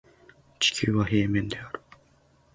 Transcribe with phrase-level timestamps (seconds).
[0.57, 1.79] 地球は平面である